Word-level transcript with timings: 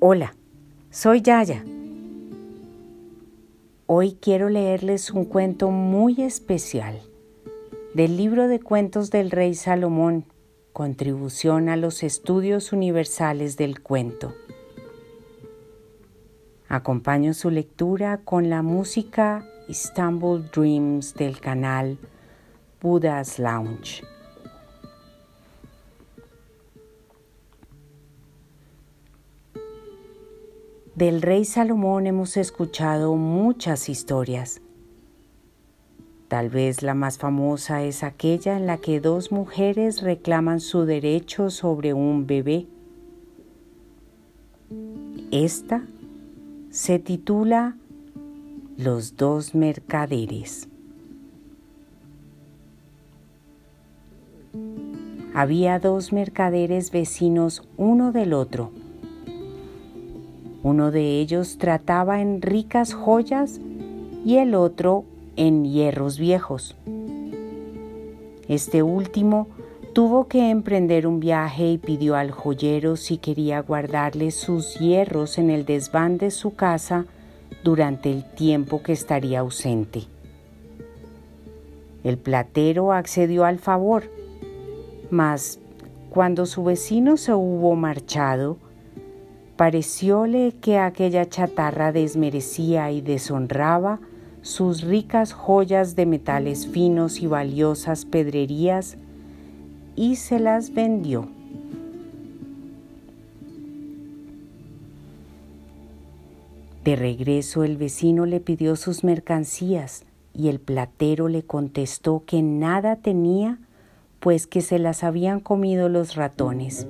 Hola, 0.00 0.36
soy 0.90 1.22
Yaya. 1.22 1.64
Hoy 3.86 4.16
quiero 4.20 4.48
leerles 4.48 5.10
un 5.10 5.24
cuento 5.24 5.72
muy 5.72 6.22
especial 6.22 7.02
del 7.94 8.16
libro 8.16 8.46
de 8.46 8.60
cuentos 8.60 9.10
del 9.10 9.32
rey 9.32 9.56
Salomón, 9.56 10.24
contribución 10.72 11.68
a 11.68 11.74
los 11.74 12.04
estudios 12.04 12.72
universales 12.72 13.56
del 13.56 13.80
cuento. 13.82 14.36
Acompaño 16.68 17.34
su 17.34 17.50
lectura 17.50 18.18
con 18.18 18.48
la 18.48 18.62
música 18.62 19.44
Istanbul 19.66 20.48
Dreams 20.54 21.14
del 21.14 21.40
canal 21.40 21.98
Buddha's 22.80 23.40
Lounge. 23.40 24.04
Del 30.98 31.22
rey 31.22 31.44
Salomón 31.44 32.08
hemos 32.08 32.36
escuchado 32.36 33.14
muchas 33.14 33.88
historias. 33.88 34.60
Tal 36.26 36.50
vez 36.50 36.82
la 36.82 36.94
más 36.94 37.18
famosa 37.18 37.84
es 37.84 38.02
aquella 38.02 38.56
en 38.56 38.66
la 38.66 38.78
que 38.78 38.98
dos 38.98 39.30
mujeres 39.30 40.02
reclaman 40.02 40.58
su 40.58 40.86
derecho 40.86 41.50
sobre 41.50 41.94
un 41.94 42.26
bebé. 42.26 42.66
Esta 45.30 45.84
se 46.70 46.98
titula 46.98 47.76
Los 48.76 49.16
dos 49.16 49.54
mercaderes. 49.54 50.68
Había 55.32 55.78
dos 55.78 56.12
mercaderes 56.12 56.90
vecinos 56.90 57.62
uno 57.76 58.10
del 58.10 58.32
otro 58.32 58.72
uno 60.68 60.90
de 60.90 61.18
ellos 61.18 61.56
trataba 61.58 62.20
en 62.20 62.42
ricas 62.42 62.92
joyas 62.92 63.58
y 64.24 64.36
el 64.36 64.54
otro 64.54 65.04
en 65.36 65.64
hierros 65.64 66.18
viejos. 66.18 66.76
Este 68.48 68.82
último 68.82 69.48
tuvo 69.94 70.28
que 70.28 70.50
emprender 70.50 71.06
un 71.06 71.20
viaje 71.20 71.72
y 71.72 71.78
pidió 71.78 72.16
al 72.16 72.32
joyero 72.32 72.96
si 72.96 73.16
quería 73.16 73.60
guardarle 73.62 74.30
sus 74.30 74.78
hierros 74.78 75.38
en 75.38 75.48
el 75.48 75.64
desván 75.64 76.18
de 76.18 76.30
su 76.30 76.54
casa 76.54 77.06
durante 77.64 78.12
el 78.12 78.24
tiempo 78.24 78.82
que 78.82 78.92
estaría 78.92 79.40
ausente. 79.40 80.02
El 82.04 82.18
platero 82.18 82.92
accedió 82.92 83.44
al 83.44 83.58
favor, 83.58 84.04
mas 85.10 85.58
cuando 86.10 86.44
su 86.46 86.62
vecino 86.62 87.16
se 87.16 87.32
hubo 87.32 87.74
marchado, 87.74 88.58
parecióle 89.58 90.54
que 90.60 90.78
aquella 90.78 91.28
chatarra 91.28 91.90
desmerecía 91.90 92.92
y 92.92 93.00
deshonraba 93.00 93.98
sus 94.40 94.82
ricas 94.82 95.32
joyas 95.32 95.96
de 95.96 96.06
metales 96.06 96.68
finos 96.68 97.20
y 97.20 97.26
valiosas 97.26 98.04
pedrerías 98.04 98.96
y 99.96 100.14
se 100.14 100.38
las 100.38 100.72
vendió. 100.72 101.28
De 106.84 106.94
regreso 106.94 107.64
el 107.64 107.76
vecino 107.76 108.26
le 108.26 108.38
pidió 108.38 108.76
sus 108.76 109.02
mercancías 109.02 110.04
y 110.32 110.50
el 110.50 110.60
platero 110.60 111.26
le 111.26 111.42
contestó 111.42 112.22
que 112.24 112.42
nada 112.42 112.94
tenía, 112.94 113.58
pues 114.20 114.46
que 114.46 114.60
se 114.60 114.78
las 114.78 115.02
habían 115.02 115.40
comido 115.40 115.88
los 115.88 116.14
ratones. 116.14 116.86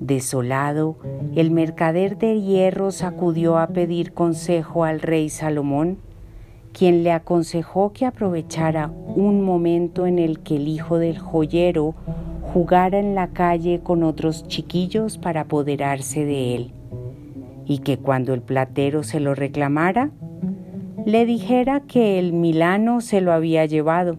Desolado, 0.00 0.96
el 1.36 1.50
mercader 1.50 2.16
de 2.16 2.40
hierros 2.40 3.02
acudió 3.02 3.58
a 3.58 3.66
pedir 3.66 4.14
consejo 4.14 4.84
al 4.84 5.02
rey 5.02 5.28
Salomón, 5.28 5.98
quien 6.72 7.04
le 7.04 7.12
aconsejó 7.12 7.92
que 7.92 8.06
aprovechara 8.06 8.90
un 9.14 9.42
momento 9.42 10.06
en 10.06 10.18
el 10.18 10.40
que 10.40 10.56
el 10.56 10.68
hijo 10.68 10.96
del 10.96 11.18
joyero 11.18 11.94
jugara 12.54 12.98
en 12.98 13.14
la 13.14 13.28
calle 13.28 13.80
con 13.82 14.02
otros 14.02 14.48
chiquillos 14.48 15.18
para 15.18 15.42
apoderarse 15.42 16.24
de 16.24 16.54
él, 16.54 16.72
y 17.66 17.80
que 17.80 17.98
cuando 17.98 18.32
el 18.32 18.40
platero 18.40 19.02
se 19.02 19.20
lo 19.20 19.34
reclamara, 19.34 20.12
le 21.04 21.26
dijera 21.26 21.80
que 21.80 22.18
el 22.18 22.32
milano 22.32 23.02
se 23.02 23.20
lo 23.20 23.32
había 23.32 23.66
llevado. 23.66 24.16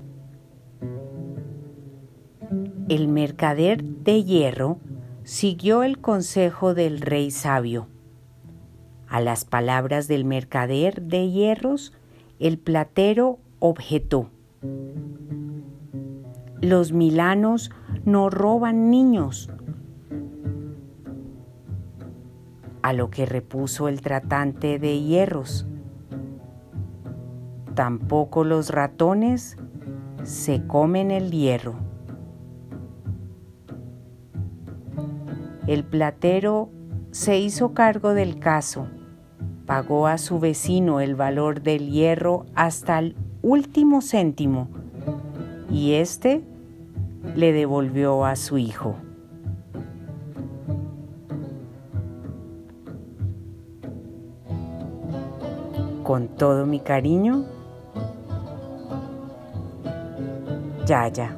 El 2.87 3.07
mercader 3.07 3.83
de 3.83 4.23
hierro 4.23 4.77
siguió 5.23 5.83
el 5.83 5.99
consejo 5.99 6.73
del 6.73 7.01
rey 7.01 7.31
sabio. 7.31 7.87
A 9.07 9.19
las 9.19 9.45
palabras 9.45 10.07
del 10.07 10.25
mercader 10.25 11.01
de 11.01 11.29
hierros, 11.29 11.93
el 12.39 12.57
platero 12.57 13.39
objetó. 13.59 14.29
Los 16.61 16.91
milanos 16.91 17.71
no 18.05 18.29
roban 18.29 18.89
niños. 18.89 19.49
A 22.81 22.93
lo 22.93 23.09
que 23.09 23.25
repuso 23.25 23.87
el 23.87 24.01
tratante 24.01 24.79
de 24.79 25.01
hierros. 25.01 25.67
Tampoco 27.75 28.43
los 28.43 28.69
ratones 28.69 29.57
se 30.23 30.65
comen 30.67 31.11
el 31.11 31.31
hierro. 31.31 31.90
El 35.67 35.83
platero 35.83 36.69
se 37.11 37.37
hizo 37.39 37.73
cargo 37.73 38.13
del 38.13 38.39
caso, 38.39 38.87
pagó 39.65 40.07
a 40.07 40.17
su 40.17 40.39
vecino 40.39 41.01
el 41.01 41.15
valor 41.15 41.61
del 41.61 41.89
hierro 41.89 42.45
hasta 42.55 42.97
el 42.99 43.15
último 43.41 44.01
céntimo 44.01 44.69
y 45.69 45.93
éste 45.93 46.41
le 47.35 47.53
devolvió 47.53 48.25
a 48.25 48.35
su 48.35 48.57
hijo. 48.57 48.95
Con 56.03 56.27
todo 56.29 56.65
mi 56.65 56.79
cariño, 56.79 57.45
Yaya. 60.85 61.37